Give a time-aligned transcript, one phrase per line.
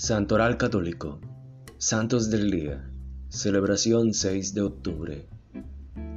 [0.00, 1.18] Santoral Católico.
[1.76, 2.88] Santos del Día.
[3.30, 5.26] Celebración 6 de octubre.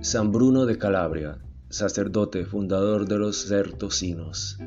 [0.01, 4.59] San Bruno de Calabria, sacerdote fundador de los Certosinos.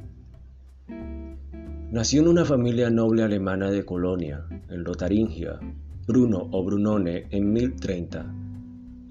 [1.93, 5.61] Nació en una familia noble alemana de Colonia, en Lotaringia,
[6.09, 8.35] Bruno o Brunone en 1030.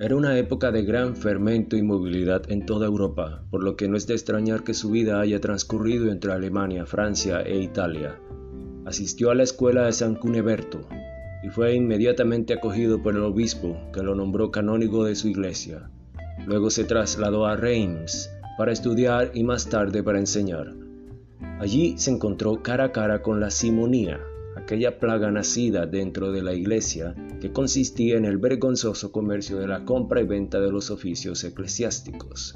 [0.02, 3.96] Era una época de gran fermento y movilidad en toda Europa, por lo que no
[3.96, 8.20] es de extrañar que su vida haya transcurrido entre Alemania, Francia e Italia
[8.86, 10.82] Asistió a la escuela de San Cuneberto
[11.41, 15.90] y fue inmediatamente acogido por el obispo que lo nombró canónigo de su iglesia.
[16.46, 20.74] Luego se trasladó a Reims para estudiar y más tarde para enseñar.
[21.60, 24.20] Allí se encontró cara a cara con la simonía,
[24.55, 29.86] aquella plaga nacida dentro de la iglesia que consistía en el vergonzoso comercio de la
[29.86, 32.55] compra y venta de los oficios eclesiásticos.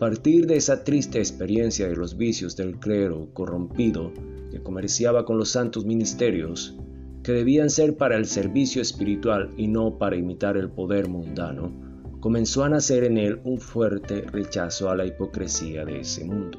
[0.00, 4.14] Partir de esa triste experiencia de los vicios del clero corrompido,
[4.50, 6.74] que comerciaba con los santos ministerios,
[7.22, 11.70] que debían ser para el servicio espiritual y no para imitar el poder mundano,
[12.18, 16.58] comenzó a nacer en él un fuerte rechazo a la hipocresía de ese mundo.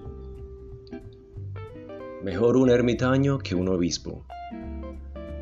[2.23, 4.23] Mejor un ermitaño que un obispo.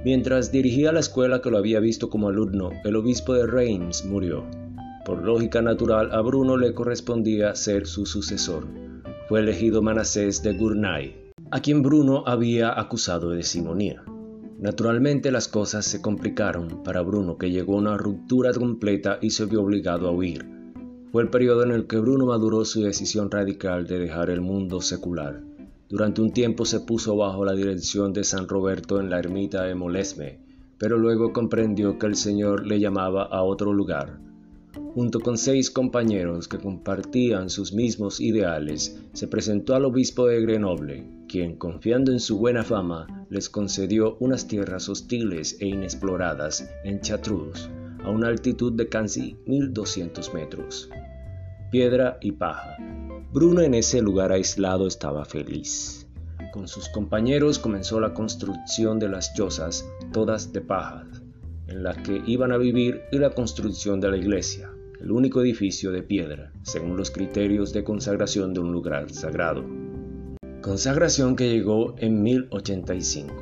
[0.06, 4.46] Mientras dirigía la escuela que lo había visto como alumno, el obispo de Reims murió.
[5.10, 8.68] Por lógica natural, a Bruno le correspondía ser su sucesor.
[9.28, 14.04] Fue elegido Manasés de Gournay, a quien Bruno había acusado de simonía.
[14.60, 19.46] Naturalmente las cosas se complicaron para Bruno, que llegó a una ruptura completa y se
[19.46, 20.46] vio obligado a huir.
[21.12, 24.80] Fue el periodo en el que Bruno maduró su decisión radical de dejar el mundo
[24.80, 25.42] secular.
[25.90, 29.74] Durante un tiempo se puso bajo la dirección de San Roberto en la ermita de
[29.74, 30.40] Molesme,
[30.78, 34.29] pero luego comprendió que el Señor le llamaba a otro lugar,
[34.96, 41.08] Junto con seis compañeros que compartían sus mismos ideales, se presentó al obispo de Grenoble,
[41.28, 47.70] quien, confiando en su buena fama, les concedió unas tierras hostiles e inexploradas en Chartreuse,
[48.04, 50.90] a una altitud de casi 1200 metros.
[51.72, 52.76] Piedra y paja.
[53.32, 56.08] Bruno en ese lugar aislado estaba feliz.
[56.52, 61.06] Con sus compañeros comenzó la construcción de las chozas, todas de paja,
[61.68, 65.92] en las que iban a vivir y la construcción de la iglesia, el único edificio
[65.92, 69.64] de piedra, según los criterios de consagración de un lugar sagrado.
[70.62, 73.34] Consagración que llegó en 1085.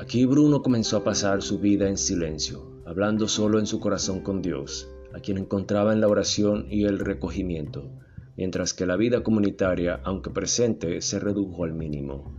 [0.00, 4.42] Aquí Bruno comenzó a pasar su vida en silencio, hablando solo en su corazón con
[4.42, 7.88] Dios, a quien encontraba en la oración y el recogimiento,
[8.36, 12.34] mientras que la vida comunitaria, aunque presente, se redujo al mínimo.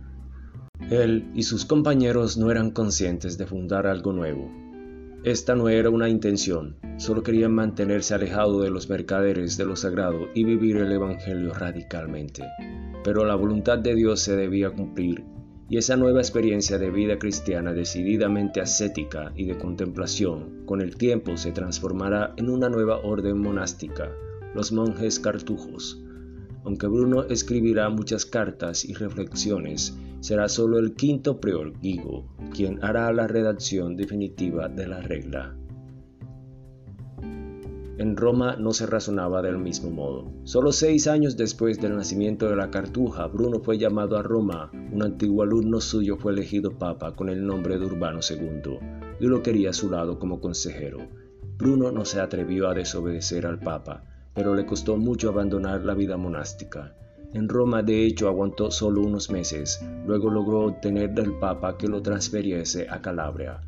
[0.90, 4.61] Él y sus compañeros no eran conscientes de fundar algo nuevo,
[5.24, 10.28] esta no era una intención, solo querían mantenerse alejado de los mercaderes de lo sagrado
[10.34, 12.42] y vivir el Evangelio radicalmente.
[13.04, 15.24] Pero la voluntad de Dios se debía cumplir
[15.68, 21.36] y esa nueva experiencia de vida cristiana decididamente ascética y de contemplación con el tiempo
[21.36, 24.10] se transformará en una nueva orden monástica,
[24.54, 26.01] los monjes cartujos,
[26.64, 33.12] aunque Bruno escribirá muchas cartas y reflexiones, será solo el quinto prior, Guigo, quien hará
[33.12, 35.56] la redacción definitiva de la regla.
[37.98, 40.32] En Roma no se razonaba del mismo modo.
[40.44, 44.70] Solo seis años después del nacimiento de la cartuja, Bruno fue llamado a Roma.
[44.92, 48.78] Un antiguo alumno suyo fue elegido papa con el nombre de Urbano II
[49.20, 50.98] y lo quería a su lado como consejero.
[51.58, 56.16] Bruno no se atrevió a desobedecer al papa pero le costó mucho abandonar la vida
[56.16, 56.94] monástica.
[57.34, 62.02] En Roma de hecho aguantó solo unos meses, luego logró obtener del Papa que lo
[62.02, 63.60] transferiese a Calabria.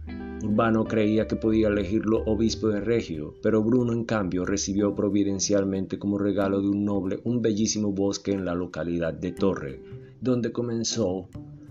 [0.42, 6.18] Urbano creía que podía elegirlo obispo de Regio, pero Bruno en cambio recibió providencialmente como
[6.18, 9.80] regalo de un noble un bellísimo bosque en la localidad de Torre,
[10.20, 11.30] donde comenzó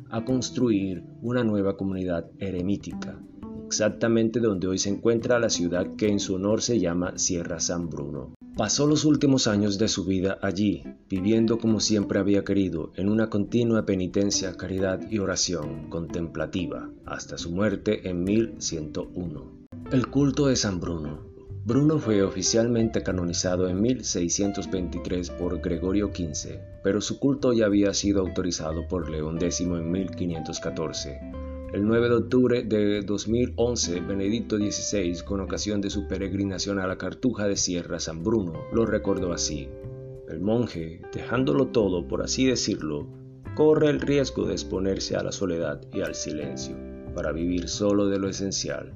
[0.09, 3.19] a construir una nueva comunidad eremítica,
[3.67, 7.89] exactamente donde hoy se encuentra la ciudad que en su honor se llama Sierra San
[7.89, 8.33] Bruno.
[8.55, 13.27] Pasó los últimos años de su vida allí, viviendo como siempre había querido, en una
[13.31, 19.67] continua penitencia, caridad y oración contemplativa, hasta su muerte en 1101.
[19.91, 21.25] El culto de San Bruno.
[21.65, 28.21] Bruno fue oficialmente canonizado en 1623 por Gregorio XV, pero su culto ya había sido
[28.21, 31.42] autorizado por León X en 1514
[31.73, 36.99] el 9 de octubre de 2011, Benedicto XVI, con ocasión de su peregrinación a la
[36.99, 39.67] Cartuja de Sierra San Bruno, lo recordó así.
[40.29, 43.07] El monje, dejándolo todo, por así decirlo,
[43.55, 46.75] corre el riesgo de exponerse a la soledad y al silencio,
[47.15, 48.93] para vivir solo de lo esencial.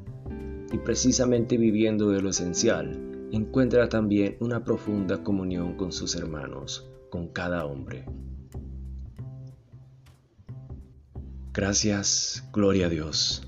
[0.72, 2.92] Y precisamente viviendo de lo esencial,
[3.32, 8.06] encuentra también una profunda comunión con sus hermanos, con cada hombre.
[11.58, 13.47] Gracias, gloria a Dios.